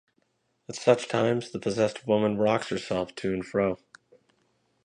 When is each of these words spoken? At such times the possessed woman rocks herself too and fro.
At 0.67 0.77
such 0.77 1.07
times 1.09 1.51
the 1.51 1.59
possessed 1.59 2.07
woman 2.07 2.35
rocks 2.35 2.69
herself 2.69 3.13
too 3.13 3.35
and 3.35 3.45
fro. 3.45 3.77